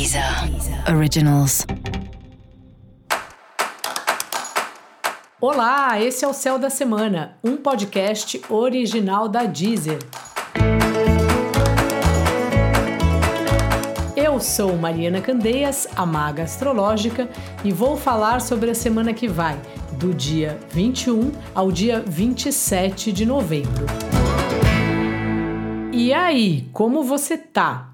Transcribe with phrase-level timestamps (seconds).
[0.00, 0.24] Deezer
[0.96, 1.66] Originals.
[5.38, 9.98] Olá, esse é o Céu da Semana, um podcast original da Deezer.
[14.16, 17.28] Eu sou Mariana Candeias, a maga astrológica,
[17.62, 19.60] e vou falar sobre a semana que vai,
[19.98, 23.84] do dia 21 ao dia 27 de novembro.
[25.92, 27.90] E aí, como você tá?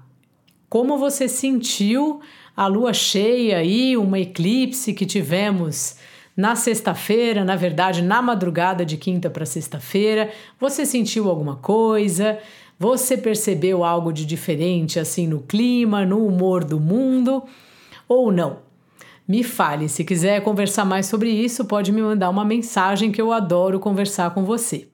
[0.69, 2.19] Como você sentiu
[2.55, 5.95] a lua cheia e uma eclipse que tivemos
[6.35, 10.29] na sexta-feira, na verdade, na madrugada de quinta para sexta-feira?
[10.59, 12.37] Você sentiu alguma coisa?
[12.77, 17.43] Você percebeu algo de diferente assim no clima, no humor do mundo
[18.05, 18.59] ou não?
[19.25, 23.31] Me fale, se quiser conversar mais sobre isso, pode me mandar uma mensagem que eu
[23.31, 24.89] adoro conversar com você.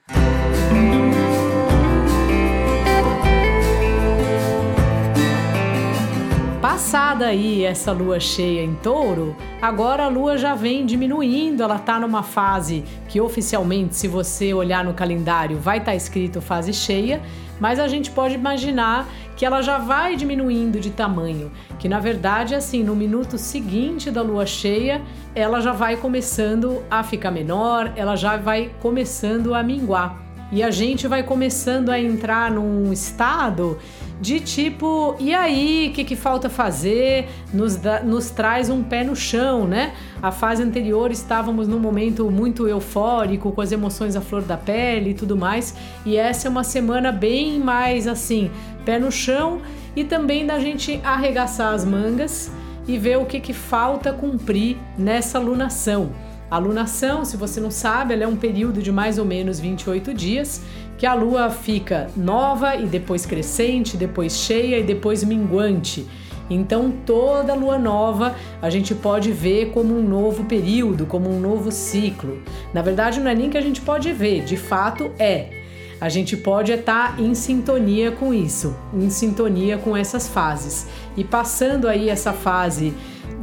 [7.23, 11.97] Passada aí essa lua cheia em touro, agora a lua já vem diminuindo, ela tá
[11.97, 17.21] numa fase que oficialmente, se você olhar no calendário, vai estar tá escrito fase cheia,
[17.61, 19.07] mas a gente pode imaginar
[19.37, 21.49] que ela já vai diminuindo de tamanho,
[21.79, 25.01] que na verdade, assim, no minuto seguinte da lua cheia,
[25.33, 30.21] ela já vai começando a ficar menor, ela já vai começando a minguar.
[30.51, 33.79] E a gente vai começando a entrar num estado
[34.23, 37.27] de tipo, e aí, o que, que falta fazer?
[37.53, 39.93] Nos, da, nos traz um pé no chão, né?
[40.21, 45.09] A fase anterior estávamos num momento muito eufórico, com as emoções à flor da pele
[45.09, 48.49] e tudo mais, e essa é uma semana bem mais assim,
[48.85, 49.59] pé no chão
[49.93, 52.49] e também da gente arregaçar as mangas
[52.87, 56.11] e ver o que, que falta cumprir nessa lunação.
[56.53, 60.13] A lunação, se você não sabe, ela é um período de mais ou menos 28
[60.13, 60.61] dias
[60.99, 66.07] que a lua fica nova e depois crescente, depois cheia e depois minguante.
[66.47, 71.71] Então, toda lua nova a gente pode ver como um novo período, como um novo
[71.71, 72.43] ciclo.
[72.71, 75.63] Na verdade, não é nem que a gente pode ver, de fato é.
[75.99, 80.85] A gente pode estar em sintonia com isso, em sintonia com essas fases.
[81.17, 82.93] E passando aí essa fase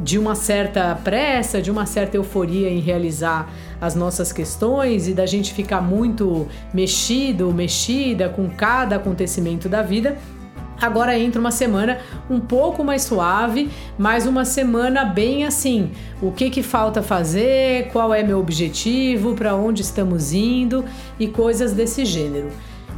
[0.02, 5.26] de uma certa pressa, de uma certa euforia em realizar as nossas questões e da
[5.26, 10.18] gente ficar muito mexido, mexida com cada acontecimento da vida.
[10.80, 11.98] Agora entra uma semana
[12.30, 15.90] um pouco mais suave, mas uma semana bem assim.
[16.22, 17.88] O que que falta fazer?
[17.92, 19.34] Qual é meu objetivo?
[19.34, 20.82] Para onde estamos indo?
[21.18, 22.48] E coisas desse gênero.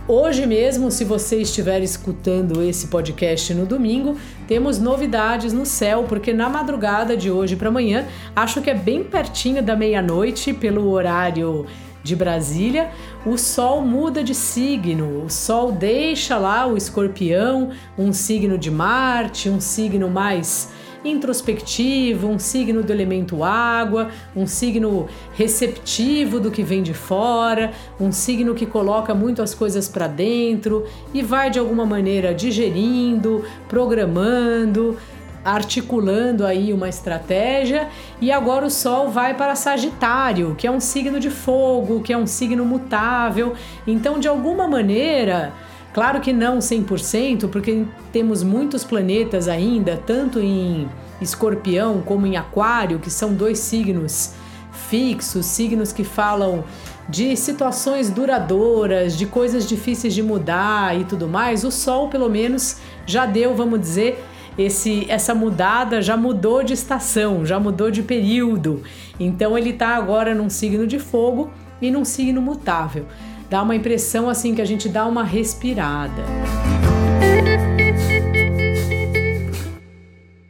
[0.08, 4.16] Hoje mesmo, se você estiver escutando esse podcast no domingo,
[4.48, 8.04] temos novidades no céu, porque na madrugada de hoje para amanhã,
[8.34, 11.66] acho que é bem pertinho da meia-noite, pelo horário
[12.02, 12.90] de Brasília,
[13.24, 15.24] o Sol muda de signo.
[15.24, 20.68] O Sol deixa lá o escorpião, um signo de Marte, um signo mais
[21.04, 28.12] introspectivo, um signo do elemento água, um signo receptivo do que vem de fora, um
[28.12, 34.96] signo que coloca muito as coisas para dentro e vai de alguma maneira digerindo, programando,
[35.44, 37.88] articulando aí uma estratégia.
[38.20, 42.16] E agora o Sol vai para Sagitário, que é um signo de fogo, que é
[42.16, 43.54] um signo mutável.
[43.86, 45.52] Então, de alguma maneira,
[45.92, 50.88] Claro que não 100%, porque temos muitos planetas ainda, tanto em
[51.20, 54.32] Escorpião como em Aquário, que são dois signos
[54.72, 56.64] fixos, signos que falam
[57.08, 61.62] de situações duradouras, de coisas difíceis de mudar e tudo mais.
[61.62, 64.24] O Sol, pelo menos, já deu, vamos dizer,
[64.56, 68.82] esse, essa mudada já mudou de estação, já mudou de período.
[69.20, 71.50] Então ele está agora num signo de fogo
[71.82, 73.04] e num signo mutável
[73.52, 76.22] dá uma impressão assim que a gente dá uma respirada.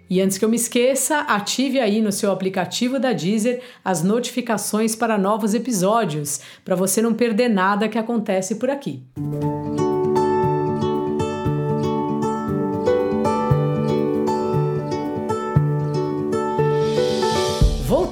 [0.09, 4.95] E antes que eu me esqueça, ative aí no seu aplicativo da Deezer as notificações
[4.95, 9.03] para novos episódios, para você não perder nada que acontece por aqui.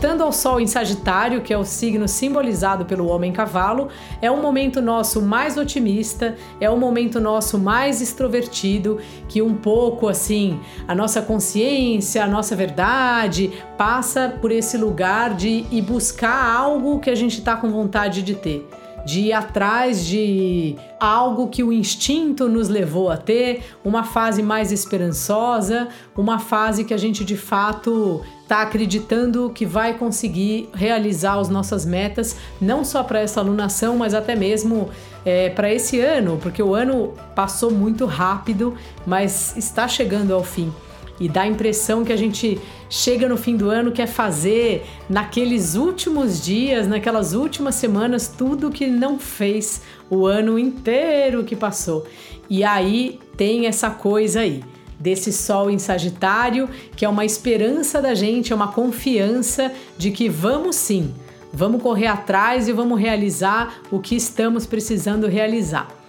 [0.01, 3.91] Voltando ao Sol em Sagitário, que é o signo simbolizado pelo homem-cavalo,
[4.23, 8.99] é um momento nosso mais otimista, é um momento nosso mais extrovertido,
[9.29, 10.59] que um pouco assim,
[10.89, 17.11] a nossa consciência, a nossa verdade passa por esse lugar de ir buscar algo que
[17.11, 18.67] a gente está com vontade de ter
[19.11, 24.71] de ir atrás de algo que o instinto nos levou a ter, uma fase mais
[24.71, 31.49] esperançosa, uma fase que a gente de fato está acreditando que vai conseguir realizar as
[31.49, 34.89] nossas metas, não só para essa alunação, mas até mesmo
[35.25, 40.73] é, para esse ano, porque o ano passou muito rápido, mas está chegando ao fim.
[41.21, 42.59] E dá a impressão que a gente
[42.89, 48.87] chega no fim do ano quer fazer naqueles últimos dias, naquelas últimas semanas tudo que
[48.87, 52.07] não fez o ano inteiro que passou.
[52.49, 54.65] E aí tem essa coisa aí
[54.99, 60.29] desse sol em Sagitário, que é uma esperança da gente, é uma confiança de que
[60.29, 61.15] vamos sim,
[61.53, 66.00] vamos correr atrás e vamos realizar o que estamos precisando realizar.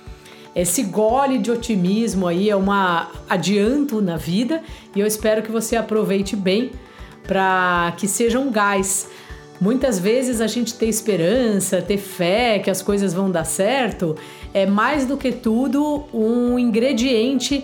[0.55, 2.67] Esse gole de otimismo aí é um
[3.29, 4.61] adianto na vida
[4.95, 6.71] e eu espero que você aproveite bem
[7.23, 9.07] para que seja um gás.
[9.61, 14.15] Muitas vezes a gente ter esperança, ter fé que as coisas vão dar certo,
[14.53, 17.63] é mais do que tudo um ingrediente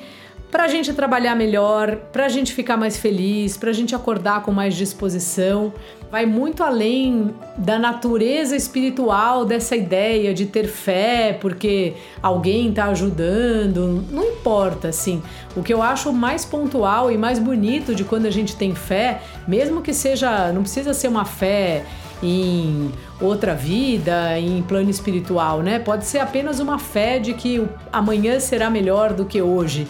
[0.51, 4.43] para a gente trabalhar melhor, para a gente ficar mais feliz, para a gente acordar
[4.43, 5.73] com mais disposição.
[6.09, 14.05] Vai muito além da natureza espiritual dessa ideia de ter fé porque alguém está ajudando.
[14.09, 15.21] Não importa, assim.
[15.53, 19.21] O que eu acho mais pontual e mais bonito de quando a gente tem fé,
[19.45, 21.83] mesmo que seja, não precisa ser uma fé
[22.23, 22.89] em
[23.19, 25.77] outra vida, em plano espiritual, né?
[25.77, 29.85] Pode ser apenas uma fé de que amanhã será melhor do que hoje.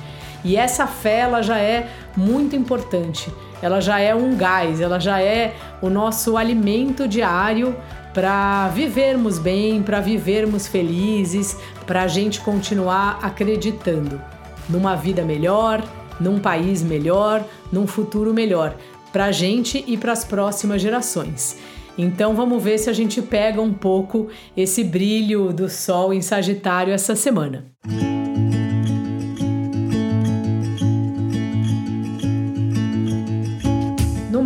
[0.47, 3.29] E essa fé ela já é muito importante.
[3.61, 7.75] Ela já é um gás, ela já é o nosso alimento diário
[8.13, 14.21] para vivermos bem, para vivermos felizes, para a gente continuar acreditando
[14.69, 15.83] numa vida melhor,
[16.17, 18.73] num país melhor, num futuro melhor
[19.11, 21.57] para a gente e para as próximas gerações.
[21.97, 26.93] Então vamos ver se a gente pega um pouco esse brilho do sol em Sagitário
[26.93, 27.65] essa semana.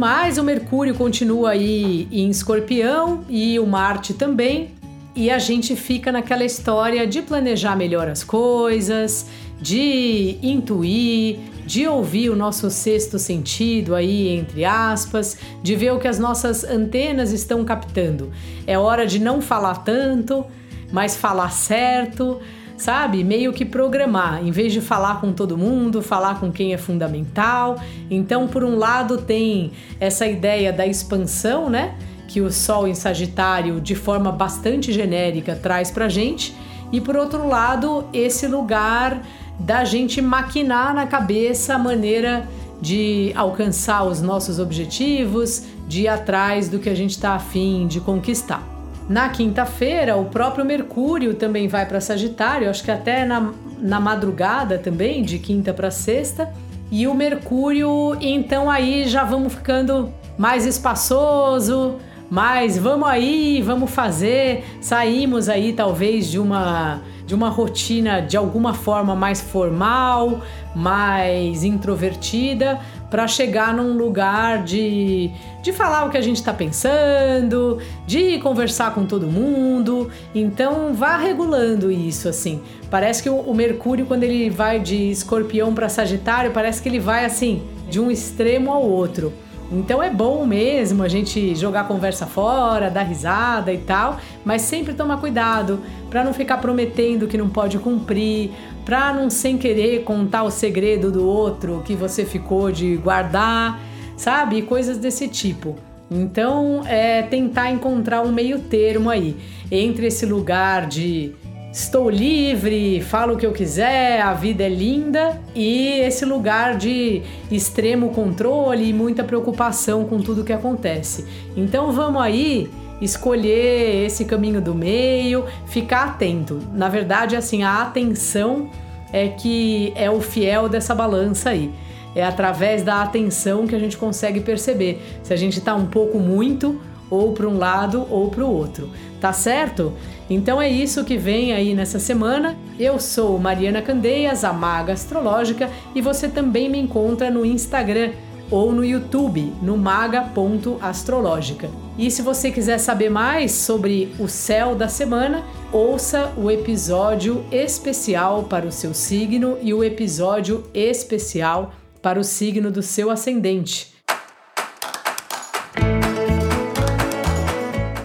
[0.01, 4.71] Mais, o Mercúrio continua aí em Escorpião e o Marte também.
[5.15, 9.27] E a gente fica naquela história de planejar melhor as coisas,
[9.61, 11.37] de intuir,
[11.67, 16.63] de ouvir o nosso sexto sentido aí, entre aspas, de ver o que as nossas
[16.63, 18.31] antenas estão captando.
[18.65, 20.43] É hora de não falar tanto,
[20.91, 22.41] mas falar certo
[22.81, 23.23] sabe?
[23.23, 27.79] Meio que programar, em vez de falar com todo mundo, falar com quem é fundamental.
[28.09, 31.95] Então, por um lado, tem essa ideia da expansão, né?
[32.27, 36.55] Que o Sol em Sagitário, de forma bastante genérica, traz pra gente.
[36.91, 39.21] E por outro lado, esse lugar
[39.59, 42.49] da gente maquinar na cabeça a maneira
[42.81, 47.99] de alcançar os nossos objetivos, de ir atrás do que a gente está afim de
[47.99, 48.70] conquistar.
[49.11, 54.77] Na quinta-feira, o próprio Mercúrio também vai para Sagitário, acho que até na, na madrugada
[54.77, 56.49] também, de quinta para sexta.
[56.89, 61.97] E o Mercúrio, então aí já vamos ficando mais espaçoso,
[62.31, 64.63] mais vamos aí, vamos fazer.
[64.79, 70.41] Saímos aí talvez de uma de uma rotina de alguma forma mais formal,
[70.75, 72.79] mais introvertida,
[73.09, 75.31] para chegar num lugar de,
[75.61, 80.09] de falar o que a gente está pensando, de conversar com todo mundo.
[80.33, 82.61] Então vá regulando isso assim.
[82.89, 87.25] Parece que o Mercúrio quando ele vai de Escorpião para Sagitário, parece que ele vai
[87.25, 89.33] assim de um extremo ao outro.
[89.71, 94.63] Então é bom mesmo a gente jogar a conversa fora, dar risada e tal, mas
[94.63, 95.79] sempre tomar cuidado
[96.09, 98.51] para não ficar prometendo que não pode cumprir,
[98.83, 103.79] para não sem querer contar o segredo do outro que você ficou de guardar,
[104.17, 104.61] sabe?
[104.63, 105.77] Coisas desse tipo.
[106.09, 109.37] Então é tentar encontrar um meio termo aí
[109.71, 111.31] entre esse lugar de
[111.71, 117.21] estou livre, falo o que eu quiser, a vida é linda e esse lugar de
[117.49, 121.25] extremo controle e muita preocupação com tudo que acontece.
[121.55, 122.69] Então vamos aí
[123.01, 126.59] escolher esse caminho do meio, ficar atento.
[126.73, 128.69] Na verdade, assim, a atenção
[129.13, 131.71] é que é o fiel dessa balança aí.
[132.13, 136.19] É através da atenção que a gente consegue perceber se a gente está um pouco
[136.19, 136.79] muito
[137.11, 138.89] ou para um lado ou para o outro.
[139.19, 139.93] Tá certo?
[140.27, 142.57] Então é isso que vem aí nessa semana.
[142.79, 148.13] Eu sou Mariana Candeias, a Maga Astrológica, e você também me encontra no Instagram
[148.49, 151.69] ou no YouTube, no maga.astrológica.
[151.97, 158.43] E se você quiser saber mais sobre o céu da semana, ouça o episódio especial
[158.43, 163.90] para o seu signo e o episódio especial para o signo do seu ascendente.